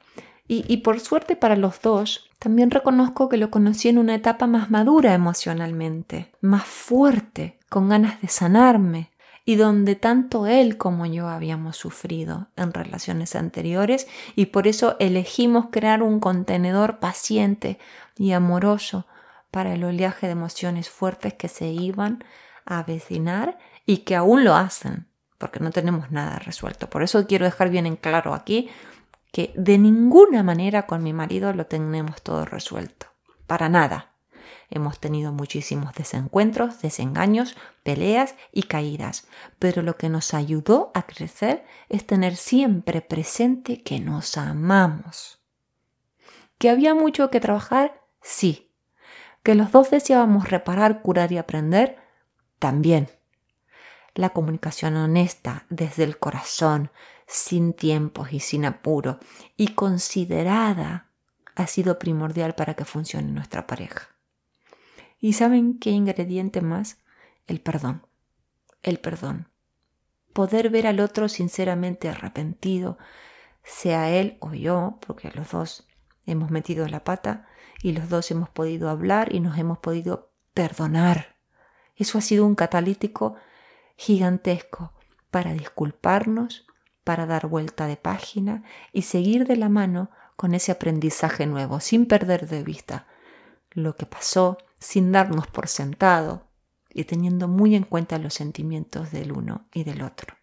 Y, 0.49 0.65
y, 0.67 0.79
por 0.79 0.99
suerte 0.99 1.37
para 1.37 1.55
los 1.55 1.81
dos, 1.81 2.29
también 2.41 2.73
reconozco 2.73 3.29
que 3.29 3.37
lo 3.37 3.53
conocí 3.53 3.89
en 3.89 3.99
una 3.99 4.17
etapa 4.17 4.49
más 4.49 4.69
madura 4.69 5.15
emocionalmente, 5.15 6.33
más 6.41 6.65
fuerte, 6.65 7.61
con 7.69 7.89
ganas 7.89 8.21
de 8.21 8.27
sanarme, 8.27 9.13
y 9.49 9.57
donde 9.57 9.97
tanto 9.97 10.47
él 10.47 10.77
como 10.77 11.07
yo 11.07 11.27
habíamos 11.27 11.79
sufrido 11.79 12.49
en 12.55 12.71
relaciones 12.71 13.35
anteriores 13.35 14.07
y 14.37 14.45
por 14.45 14.67
eso 14.67 14.97
elegimos 15.01 15.69
crear 15.73 16.03
un 16.03 16.21
contenedor 16.21 16.99
paciente 16.99 17.79
y 18.19 18.33
amoroso 18.33 19.07
para 19.51 19.73
el 19.73 19.85
oleaje 19.85 20.27
de 20.27 20.33
emociones 20.33 20.91
fuertes 20.91 21.33
que 21.33 21.49
se 21.49 21.69
iban 21.69 22.23
a 22.67 22.81
avecinar 22.81 23.57
y 23.87 23.99
que 23.99 24.17
aún 24.17 24.45
lo 24.45 24.55
hacen, 24.55 25.07
porque 25.39 25.61
no 25.61 25.71
tenemos 25.71 26.11
nada 26.11 26.39
resuelto. 26.41 26.91
Por 26.91 27.03
eso 27.03 27.27
quiero 27.27 27.47
dejar 27.47 27.71
bien 27.71 27.87
en 27.87 27.97
claro 27.97 28.35
aquí 28.35 28.69
que 29.33 29.55
de 29.57 29.79
ninguna 29.79 30.43
manera 30.43 30.83
con 30.83 31.03
mi 31.03 31.15
marido 31.15 31.55
lo 31.55 31.65
tenemos 31.65 32.21
todo 32.21 32.45
resuelto. 32.45 33.07
Para 33.47 33.71
nada. 33.71 34.13
Hemos 34.71 35.01
tenido 35.01 35.33
muchísimos 35.33 35.95
desencuentros, 35.95 36.83
desengaños, 36.83 37.57
peleas 37.83 38.35
y 38.53 38.65
caídas, 38.65 39.27
pero 39.59 39.81
lo 39.81 39.97
que 39.97 40.11
nos 40.11 40.35
ayudó 40.35 40.91
a 40.95 41.07
crecer 41.07 41.65
es 41.89 42.07
tener 42.07 42.37
siempre 42.37 43.01
presente 43.01 43.83
que 43.83 43.99
nos 43.99 44.37
amamos. 44.37 45.41
¿Que 46.59 46.69
había 46.69 46.95
mucho 46.95 47.31
que 47.31 47.41
trabajar? 47.41 48.03
Sí. 48.21 48.71
¿Que 49.43 49.55
los 49.55 49.73
dos 49.73 49.91
deseábamos 49.91 50.51
reparar, 50.51 51.01
curar 51.01 51.33
y 51.33 51.39
aprender? 51.39 51.97
También. 52.59 53.09
La 54.15 54.31
comunicación 54.31 54.97
honesta 54.97 55.65
desde 55.71 56.05
el 56.05 56.19
corazón, 56.19 56.91
sin 57.27 57.73
tiempos 57.73 58.33
y 58.33 58.41
sin 58.41 58.67
apuro, 58.67 59.19
y 59.57 59.69
considerada 59.69 61.09
ha 61.55 61.67
sido 61.67 61.99
primordial 61.99 62.55
para 62.55 62.75
que 62.75 62.85
funcione 62.85 63.31
nuestra 63.31 63.67
pareja. 63.67 64.18
¿Y 65.21 65.33
saben 65.33 65.79
qué 65.79 65.91
ingrediente 65.91 66.61
más? 66.61 66.99
El 67.47 67.61
perdón. 67.61 68.07
El 68.83 68.99
perdón. 68.99 69.49
Poder 70.33 70.71
ver 70.71 70.87
al 70.87 71.01
otro 71.01 71.29
sinceramente 71.29 72.09
arrepentido, 72.09 72.99
sea 73.65 74.11
él 74.11 74.39
o 74.41 74.55
yo, 74.55 74.99
porque 75.07 75.31
los 75.35 75.51
dos 75.51 75.89
hemos 76.27 76.51
metido 76.51 76.87
la 76.89 77.05
pata 77.05 77.47
y 77.83 77.93
los 77.93 78.09
dos 78.09 78.31
hemos 78.31 78.49
podido 78.49 78.89
hablar 78.89 79.35
y 79.35 79.41
nos 79.41 79.59
hemos 79.59 79.79
podido 79.79 80.31
perdonar. 80.55 81.37
Eso 81.97 82.19
ha 82.19 82.21
sido 82.21 82.47
un 82.47 82.55
catalítico 82.55 83.35
gigantesco 83.97 84.93
para 85.31 85.53
disculparnos, 85.53 86.67
para 87.03 87.27
dar 87.27 87.47
vuelta 87.49 87.87
de 87.87 87.97
página 87.97 88.63
y 88.93 89.03
seguir 89.03 89.47
de 89.47 89.57
la 89.57 89.69
mano 89.69 90.11
con 90.37 90.55
ese 90.55 90.71
aprendizaje 90.71 91.47
nuevo, 91.47 91.81
sin 91.81 92.07
perder 92.07 92.47
de 92.47 92.63
vista 92.63 93.07
lo 93.71 93.97
que 93.97 94.07
pasó, 94.07 94.59
sin 94.79 95.13
darnos 95.13 95.47
por 95.47 95.69
sentado 95.69 96.49
y 96.91 97.05
teniendo 97.05 97.49
muy 97.49 97.75
en 97.75 97.85
cuenta 97.85 98.19
los 98.19 98.35
sentimientos 98.35 99.11
del 99.13 99.33
uno 99.33 99.69
y 99.73 99.85
del 99.85 100.03
otro. 100.03 100.37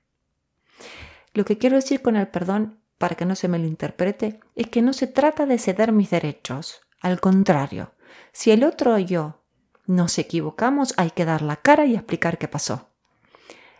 Lo 1.33 1.45
que 1.45 1.57
quiero 1.57 1.75
decir 1.75 2.01
con 2.01 2.15
el 2.15 2.27
perdón 2.27 2.79
para 2.97 3.15
que 3.15 3.25
no 3.25 3.35
se 3.35 3.47
me 3.47 3.59
lo 3.59 3.67
interprete, 3.67 4.39
es 4.55 4.67
que 4.67 4.81
no 4.81 4.93
se 4.93 5.07
trata 5.07 5.45
de 5.45 5.57
ceder 5.57 5.91
mis 5.91 6.09
derechos. 6.09 6.81
Al 7.01 7.19
contrario, 7.19 7.91
si 8.31 8.51
el 8.51 8.63
otro 8.63 8.97
y 8.97 9.05
yo 9.05 9.41
nos 9.85 10.17
equivocamos, 10.17 10.93
hay 10.97 11.11
que 11.11 11.25
dar 11.25 11.41
la 11.41 11.57
cara 11.57 11.85
y 11.85 11.95
explicar 11.95 12.37
qué 12.37 12.47
pasó. 12.47 12.89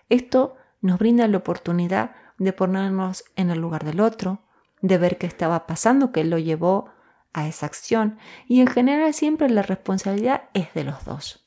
Esto 0.10 0.56
nos 0.82 1.00
brinda 1.00 1.28
la 1.28 1.38
oportunidad 1.38 2.16
de 2.38 2.54
ponernos 2.54 3.24
en 3.36 3.50
el 3.50 3.60
lugar 3.60 3.86
del 3.86 4.02
otro, 4.02 4.44
de 4.82 4.98
ver 4.98 5.18
qué 5.18 5.26
estaba 5.26 5.66
pasando, 5.66 6.12
qué 6.12 6.24
lo 6.24 6.38
llevó 6.38 6.92
a 7.36 7.48
esa 7.48 7.66
acción 7.66 8.18
y 8.48 8.62
en 8.62 8.68
general 8.68 9.14
siempre 9.14 9.50
la 9.50 9.62
responsabilidad 9.62 10.44
es 10.54 10.74
de 10.74 10.86
los 10.86 11.04
dos. 11.04 11.44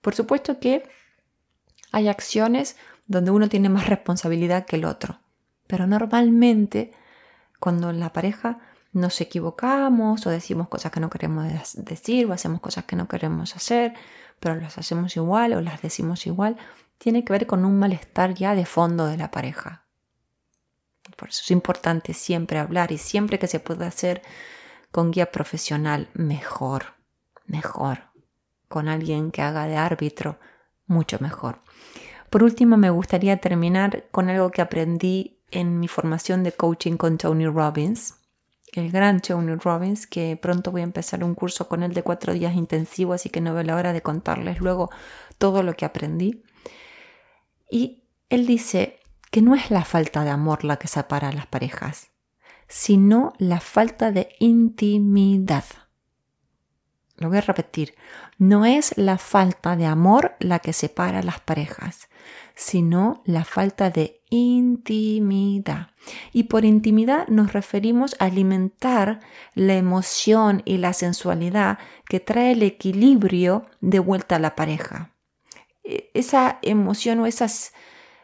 Por 0.00 0.14
supuesto 0.14 0.58
que 0.58 0.82
hay 1.92 2.08
acciones 2.08 2.76
donde 3.06 3.30
uno 3.30 3.48
tiene 3.48 3.68
más 3.68 3.88
responsabilidad 3.88 4.66
que 4.66 4.76
el 4.76 4.84
otro, 4.84 5.20
pero 5.68 5.86
normalmente 5.86 6.92
cuando 7.60 7.90
en 7.90 8.00
la 8.00 8.12
pareja 8.12 8.58
nos 8.92 9.20
equivocamos 9.20 10.26
o 10.26 10.30
decimos 10.30 10.68
cosas 10.68 10.90
que 10.90 11.00
no 11.00 11.08
queremos 11.08 11.46
decir 11.76 12.26
o 12.26 12.32
hacemos 12.32 12.60
cosas 12.60 12.84
que 12.84 12.96
no 12.96 13.06
queremos 13.06 13.54
hacer, 13.54 13.94
pero 14.40 14.56
las 14.56 14.76
hacemos 14.76 15.16
igual 15.16 15.52
o 15.52 15.60
las 15.60 15.80
decimos 15.82 16.26
igual, 16.26 16.56
tiene 16.98 17.24
que 17.24 17.32
ver 17.32 17.46
con 17.46 17.64
un 17.64 17.78
malestar 17.78 18.34
ya 18.34 18.56
de 18.56 18.66
fondo 18.66 19.06
de 19.06 19.16
la 19.16 19.30
pareja. 19.30 19.84
Por 21.16 21.28
eso 21.28 21.42
es 21.44 21.50
importante 21.52 22.12
siempre 22.12 22.58
hablar 22.58 22.90
y 22.90 22.98
siempre 22.98 23.38
que 23.38 23.46
se 23.46 23.60
pueda 23.60 23.86
hacer 23.86 24.22
con 24.90 25.10
guía 25.10 25.30
profesional, 25.30 26.08
mejor, 26.14 26.94
mejor. 27.46 28.08
Con 28.68 28.88
alguien 28.88 29.30
que 29.30 29.42
haga 29.42 29.66
de 29.66 29.76
árbitro, 29.76 30.38
mucho 30.86 31.18
mejor. 31.20 31.60
Por 32.30 32.42
último, 32.42 32.76
me 32.76 32.90
gustaría 32.90 33.38
terminar 33.38 34.04
con 34.10 34.28
algo 34.28 34.50
que 34.50 34.62
aprendí 34.62 35.40
en 35.50 35.80
mi 35.80 35.88
formación 35.88 36.42
de 36.42 36.52
coaching 36.52 36.96
con 36.96 37.16
Tony 37.16 37.46
Robbins, 37.46 38.16
el 38.72 38.90
gran 38.90 39.20
Tony 39.20 39.54
Robbins, 39.54 40.06
que 40.06 40.36
pronto 40.36 40.70
voy 40.70 40.82
a 40.82 40.84
empezar 40.84 41.24
un 41.24 41.34
curso 41.34 41.68
con 41.68 41.82
él 41.82 41.94
de 41.94 42.02
cuatro 42.02 42.34
días 42.34 42.54
intensivo, 42.54 43.14
así 43.14 43.30
que 43.30 43.40
no 43.40 43.54
veo 43.54 43.62
la 43.62 43.76
hora 43.76 43.92
de 43.92 44.02
contarles 44.02 44.60
luego 44.60 44.90
todo 45.38 45.62
lo 45.62 45.74
que 45.74 45.86
aprendí. 45.86 46.42
Y 47.70 48.04
él 48.28 48.46
dice 48.46 49.00
que 49.30 49.42
no 49.42 49.54
es 49.54 49.70
la 49.70 49.84
falta 49.84 50.24
de 50.24 50.30
amor 50.30 50.64
la 50.64 50.76
que 50.76 50.88
separa 50.88 51.28
a 51.28 51.32
las 51.32 51.46
parejas, 51.46 52.10
sino 52.68 53.32
la 53.38 53.60
falta 53.60 54.12
de 54.12 54.28
intimidad. 54.38 55.64
Lo 57.16 57.28
voy 57.28 57.38
a 57.38 57.42
repetir, 57.42 57.94
no 58.38 58.64
es 58.64 58.96
la 58.96 59.18
falta 59.18 59.74
de 59.74 59.86
amor 59.86 60.36
la 60.38 60.60
que 60.60 60.72
separa 60.72 61.18
a 61.18 61.22
las 61.24 61.40
parejas, 61.40 62.08
sino 62.54 63.22
la 63.24 63.44
falta 63.44 63.90
de 63.90 64.22
intimidad. 64.30 65.88
Y 66.32 66.44
por 66.44 66.64
intimidad 66.64 67.26
nos 67.26 67.52
referimos 67.52 68.14
a 68.20 68.26
alimentar 68.26 69.20
la 69.54 69.74
emoción 69.74 70.62
y 70.64 70.78
la 70.78 70.92
sensualidad 70.92 71.78
que 72.08 72.20
trae 72.20 72.52
el 72.52 72.62
equilibrio 72.62 73.66
de 73.80 73.98
vuelta 73.98 74.36
a 74.36 74.40
la 74.40 74.54
pareja. 74.54 75.12
E, 75.82 76.10
esa 76.14 76.60
emoción 76.62 77.18
o 77.18 77.26
esas 77.26 77.72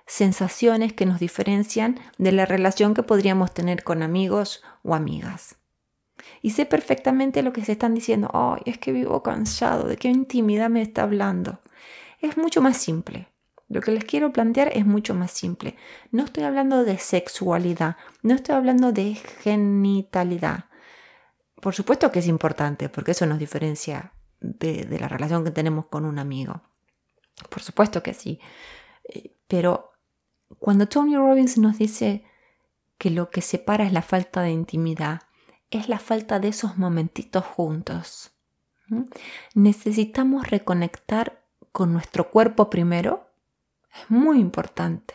sensaciones 0.07 0.93
que 0.93 1.07
nos 1.07 1.21
diferencian 1.21 1.99
de 2.19 2.33
la 2.33 2.47
relación 2.47 2.95
que 2.95 3.03
podríamos 3.03 3.53
tener 3.55 3.85
con 3.85 4.03
amigos 4.03 4.63
o 4.83 4.95
amigas. 4.95 5.57
Y 6.43 6.51
sé 6.51 6.67
perfectamente 6.67 7.43
lo 7.43 7.53
que 7.53 7.65
se 7.65 7.73
están 7.73 7.95
diciendo, 7.95 8.31
ay, 8.33 8.63
es 8.67 8.79
que 8.79 8.93
vivo 8.93 9.23
cansado, 9.23 9.89
¿de 9.89 9.97
qué 9.97 10.09
intimidad 10.09 10.71
me 10.71 10.83
está 10.83 11.03
hablando? 11.03 11.61
Es 12.21 12.37
mucho 12.37 12.61
más 12.61 12.77
simple. 12.77 13.29
Lo 13.69 13.81
que 13.81 13.93
les 13.93 14.05
quiero 14.05 14.33
plantear 14.33 14.71
es 14.75 14.87
mucho 14.87 15.15
más 15.15 15.31
simple. 15.31 15.77
No 16.11 16.25
estoy 16.25 16.45
hablando 16.45 16.85
de 16.85 16.99
sexualidad, 16.99 17.97
no 18.23 18.35
estoy 18.35 18.55
hablando 18.55 18.93
de 18.93 19.15
genitalidad. 19.15 20.67
Por 21.61 21.75
supuesto 21.75 22.13
que 22.13 22.19
es 22.19 22.27
importante, 22.27 22.89
porque 22.89 23.13
eso 23.13 23.27
nos 23.27 23.39
diferencia 23.39 24.13
de, 24.41 24.85
de 24.85 25.01
la 25.01 25.09
relación 25.09 25.45
que 25.45 25.51
tenemos 25.51 25.87
con 25.87 26.05
un 26.05 26.19
amigo. 26.19 26.63
Por 27.49 27.63
supuesto 27.63 28.03
que 28.03 28.13
sí. 28.13 28.39
Eh, 29.09 29.35
pero 29.49 29.94
cuando 30.59 30.89
Tony 30.89 31.17
Robbins 31.17 31.59
nos 31.59 31.79
dice 31.79 32.25
que 32.99 33.11
lo 33.11 33.31
que 33.31 33.41
separa 33.41 33.85
es 33.85 33.93
la 33.93 34.03
falta 34.03 34.43
de 34.43 34.51
intimidad, 34.51 35.23
es 35.71 35.89
la 35.89 35.99
falta 35.99 36.39
de 36.39 36.49
esos 36.49 36.79
momentitos 36.79 37.45
juntos. 37.45 38.33
Necesitamos 39.55 40.49
reconectar 40.49 41.43
con 41.73 41.93
nuestro 41.93 42.31
cuerpo 42.31 42.71
primero. 42.71 43.31
Es 43.93 44.11
muy 44.11 44.39
importante. 44.39 45.15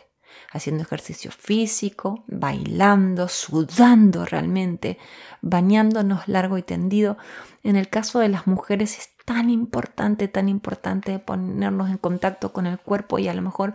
Haciendo 0.52 0.82
ejercicio 0.82 1.30
físico, 1.30 2.24
bailando, 2.28 3.28
sudando 3.28 4.24
realmente, 4.24 4.98
bañándonos 5.42 6.28
largo 6.28 6.58
y 6.58 6.62
tendido. 6.62 7.16
En 7.62 7.76
el 7.76 7.88
caso 7.88 8.20
de 8.20 8.28
las 8.28 8.46
mujeres 8.46 8.98
es 8.98 9.16
tan 9.24 9.50
importante, 9.50 10.28
tan 10.28 10.48
importante 10.48 11.18
ponernos 11.18 11.90
en 11.90 11.98
contacto 11.98 12.52
con 12.52 12.66
el 12.66 12.78
cuerpo 12.78 13.18
y 13.18 13.28
a 13.28 13.34
lo 13.34 13.42
mejor 13.42 13.74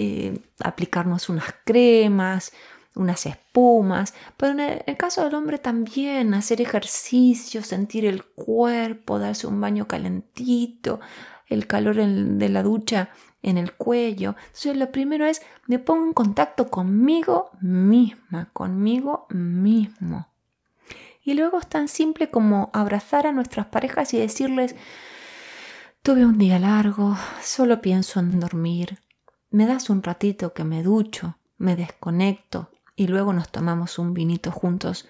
eh, 0.00 0.38
aplicarnos 0.60 1.28
unas 1.28 1.52
cremas, 1.64 2.52
unas 2.94 3.26
espumas, 3.26 4.14
pero 4.36 4.52
en 4.52 4.60
el, 4.60 4.96
caso 4.96 5.24
del 5.24 5.34
hombre 5.34 5.58
también 5.58 6.34
hacer 6.34 6.60
ejercicio, 6.60 7.64
sentir 7.64 8.06
el 8.06 8.24
cuerpo, 8.24 9.18
darse 9.18 9.48
un 9.48 9.60
baño 9.60 9.88
calentito, 9.88 11.00
el 11.48 11.66
calor 11.66 11.96
de 11.96 12.48
la 12.48 12.62
ducha 12.62 13.10
en 13.42 13.58
el 13.58 13.72
cuello. 13.72 14.36
Entonces 14.46 14.76
lo 14.76 14.92
primero 14.92 15.26
es 15.26 15.42
me 15.66 15.80
pongo 15.80 16.06
en 16.06 16.12
contacto 16.12 16.68
conmigo 16.68 17.50
misma, 17.60 18.50
conmigo 18.52 19.26
mismo. 19.30 20.28
Y 21.24 21.34
luego 21.34 21.58
es 21.58 21.66
tan 21.66 21.88
simple 21.88 22.30
como 22.30 22.70
abrazar 22.72 23.26
a 23.26 23.32
nuestras 23.32 23.66
parejas 23.66 24.14
y 24.14 24.18
decirles, 24.18 24.76
tuve 26.02 26.24
un 26.24 26.38
día 26.38 26.60
largo, 26.60 27.16
solo 27.42 27.80
pienso 27.80 28.20
en 28.20 28.38
dormir, 28.38 29.00
me 29.50 29.66
das 29.66 29.90
un 29.90 30.02
ratito 30.02 30.52
que 30.52 30.64
me 30.64 30.82
ducho, 30.82 31.38
me 31.56 31.76
desconecto 31.76 32.70
y 32.96 33.06
luego 33.06 33.32
nos 33.32 33.50
tomamos 33.50 33.98
un 33.98 34.14
vinito 34.14 34.50
juntos 34.50 35.08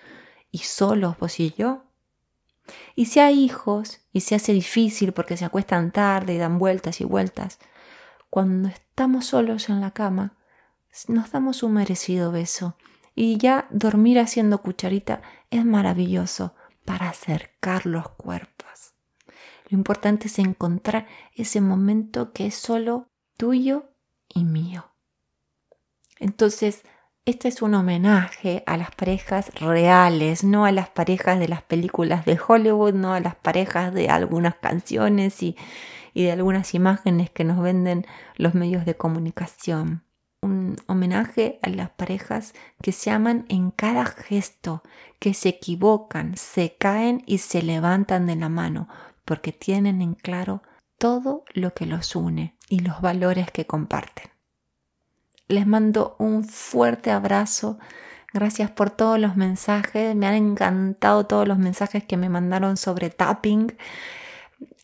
y 0.50 0.58
solos 0.58 1.18
vos 1.18 1.40
y 1.40 1.52
yo. 1.52 1.84
Y 2.94 3.06
si 3.06 3.20
hay 3.20 3.42
hijos 3.42 4.00
y 4.12 4.20
se 4.20 4.34
hace 4.34 4.52
difícil 4.52 5.12
porque 5.12 5.36
se 5.36 5.44
acuestan 5.44 5.90
tarde 5.90 6.34
y 6.34 6.38
dan 6.38 6.58
vueltas 6.58 7.00
y 7.00 7.04
vueltas, 7.04 7.58
cuando 8.30 8.68
estamos 8.68 9.26
solos 9.26 9.68
en 9.70 9.80
la 9.80 9.92
cama, 9.92 10.34
nos 11.08 11.30
damos 11.30 11.62
un 11.62 11.74
merecido 11.74 12.30
beso 12.30 12.76
y 13.14 13.38
ya 13.38 13.66
dormir 13.70 14.18
haciendo 14.18 14.58
cucharita 14.58 15.22
es 15.50 15.64
maravilloso 15.64 16.54
para 16.84 17.08
acercar 17.08 17.86
los 17.86 18.08
cuerpos. 18.10 18.92
Lo 19.68 19.76
importante 19.76 20.28
es 20.28 20.38
encontrar 20.38 21.06
ese 21.34 21.60
momento 21.60 22.32
que 22.32 22.46
es 22.46 22.54
solo 22.54 23.08
tuyo 23.36 23.90
y 24.28 24.44
mío. 24.44 24.86
Entonces, 26.18 26.84
este 27.28 27.48
es 27.48 27.60
un 27.60 27.74
homenaje 27.74 28.62
a 28.66 28.76
las 28.76 28.90
parejas 28.90 29.52
reales, 29.60 30.44
no 30.44 30.64
a 30.64 30.72
las 30.72 30.88
parejas 30.88 31.38
de 31.38 31.48
las 31.48 31.62
películas 31.62 32.24
de 32.24 32.38
Hollywood, 32.40 32.94
no 32.94 33.12
a 33.12 33.20
las 33.20 33.36
parejas 33.36 33.92
de 33.92 34.08
algunas 34.08 34.54
canciones 34.56 35.42
y, 35.42 35.54
y 36.14 36.24
de 36.24 36.32
algunas 36.32 36.74
imágenes 36.74 37.30
que 37.30 37.44
nos 37.44 37.60
venden 37.60 38.06
los 38.36 38.54
medios 38.54 38.86
de 38.86 38.96
comunicación. 38.96 40.04
Un 40.40 40.76
homenaje 40.86 41.58
a 41.62 41.68
las 41.68 41.90
parejas 41.90 42.54
que 42.80 42.92
se 42.92 43.10
aman 43.10 43.44
en 43.48 43.72
cada 43.72 44.06
gesto, 44.06 44.82
que 45.18 45.34
se 45.34 45.50
equivocan, 45.50 46.36
se 46.36 46.76
caen 46.76 47.22
y 47.26 47.38
se 47.38 47.60
levantan 47.60 48.26
de 48.26 48.36
la 48.36 48.48
mano, 48.48 48.88
porque 49.24 49.52
tienen 49.52 50.00
en 50.00 50.14
claro 50.14 50.62
todo 50.96 51.44
lo 51.52 51.74
que 51.74 51.84
los 51.84 52.16
une 52.16 52.57
y 52.68 52.80
los 52.80 53.00
valores 53.00 53.50
que 53.50 53.66
comparten. 53.66 54.30
Les 55.48 55.66
mando 55.66 56.14
un 56.18 56.44
fuerte 56.44 57.10
abrazo. 57.10 57.78
Gracias 58.34 58.70
por 58.70 58.90
todos 58.90 59.18
los 59.18 59.36
mensajes. 59.36 60.14
Me 60.14 60.26
han 60.26 60.34
encantado 60.34 61.24
todos 61.26 61.48
los 61.48 61.58
mensajes 61.58 62.04
que 62.04 62.18
me 62.18 62.28
mandaron 62.28 62.76
sobre 62.76 63.08
tapping. 63.08 63.74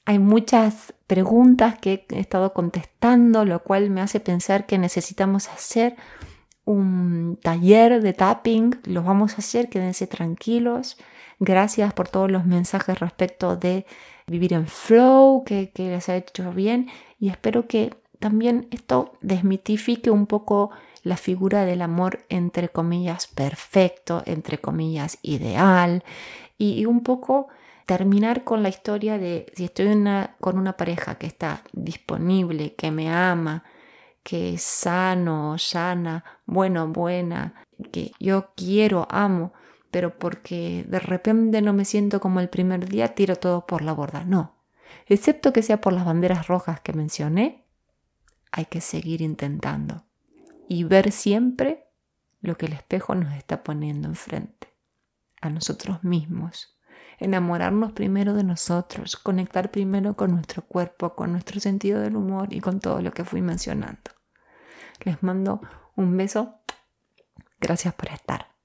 Hay 0.07 0.19
muchas 0.19 0.95
preguntas 1.07 1.79
que 1.79 2.07
he 2.11 2.21
estado 2.21 2.55
contestando, 2.55 3.45
lo 3.45 3.63
cual 3.63 3.91
me 3.91 4.01
hace 4.01 4.21
pensar 4.21 4.67
que 4.67 4.79
necesitamos 4.79 5.49
hacer 5.49 5.97
un 6.65 7.39
taller 7.43 8.01
de 8.03 8.15
tapping. 8.15 8.81
Lo 8.85 9.03
vamos 9.03 9.35
a 9.35 9.39
hacer, 9.39 9.69
quédense 9.69 10.07
tranquilos. 10.07 10.97
Gracias 11.41 11.93
por 11.93 12.09
todos 12.09 12.31
los 12.31 12.47
mensajes 12.47 12.99
respecto 13.01 13.57
de 13.57 13.85
vivir 14.27 14.53
en 14.53 14.67
flow, 14.67 15.45
que, 15.45 15.71
les 15.77 16.09
ha 16.09 16.17
hecho 16.17 16.53
bien. 16.53 16.89
Y 17.19 17.29
espero 17.29 17.67
que 17.67 17.95
también 18.19 18.69
esto 18.71 19.13
desmitifique 19.21 20.11
un 20.11 20.27
poco 20.27 20.71
la 21.03 21.17
figura 21.17 21.65
del 21.65 21.83
amor 21.83 22.25
entre 22.29 22.69
comillas 22.69 23.27
perfecto, 23.27 24.23
entre 24.27 24.59
comillas 24.59 25.19
ideal. 25.23 26.05
Y, 26.57 26.87
un 26.87 27.03
poco 27.03 27.49
terminar 27.87 28.45
con 28.45 28.63
la 28.63 28.71
historia 28.71 29.19
de 29.19 29.47
si 29.55 29.65
estoy 29.67 29.89
con 30.41 30.59
una 30.59 30.77
pareja 30.77 31.17
que 31.17 31.27
está 31.27 31.63
disponible, 31.73 32.75
que 32.75 32.91
me 32.91 33.11
ama, 33.11 33.65
que 34.23 34.55
es 34.55 34.63
sano, 34.63 35.59
sana, 35.59 36.25
bueno, 36.47 36.89
buena, 36.89 37.55
que 37.93 38.13
yo 38.19 38.53
quiero, 38.57 39.07
amo, 39.11 39.53
pero 39.95 40.19
porque 40.19 40.85
de 40.89 40.99
repente 40.99 41.63
no 41.63 41.73
me 41.73 41.85
siento 41.85 42.19
como 42.19 42.41
el 42.41 42.49
primer 42.49 42.89
día, 42.89 43.15
tiro 43.15 43.37
todo 43.37 43.65
por 43.65 43.81
la 43.81 43.93
borda. 43.93 44.25
No, 44.25 44.57
excepto 45.07 45.53
que 45.53 45.63
sea 45.63 45.81
por 45.81 45.93
las 45.93 46.05
banderas 46.05 46.49
rojas 46.49 46.81
que 46.81 46.93
mencioné, 46.93 47.65
hay 48.51 48.65
que 48.65 48.81
seguir 48.81 49.23
intentando 49.23 50.05
y 50.69 50.83
ver 50.83 51.13
siempre 51.13 51.87
lo 52.41 52.57
que 52.57 52.67
el 52.67 52.73
espejo 52.73 53.15
nos 53.15 53.35
está 53.35 53.63
poniendo 53.63 54.09
enfrente, 54.09 54.67
a 55.41 55.49
nosotros 55.49 56.03
mismos. 56.03 56.77
Enamorarnos 57.21 57.93
primero 57.93 58.35
de 58.35 58.43
nosotros, 58.43 59.15
conectar 59.15 59.71
primero 59.71 60.17
con 60.17 60.33
nuestro 60.33 60.63
cuerpo, 60.63 61.15
con 61.15 61.31
nuestro 61.31 61.61
sentido 61.61 62.01
del 62.01 62.17
humor 62.17 62.53
y 62.53 62.59
con 62.59 62.81
todo 62.81 63.01
lo 63.01 63.13
que 63.13 63.25
fui 63.25 63.43
mencionando. 63.43 64.11
Les 65.05 65.23
mando 65.23 65.61
un 65.95 66.17
beso. 66.17 66.57
Gracias 67.61 67.95
por 67.95 68.09
estar. 68.09 68.54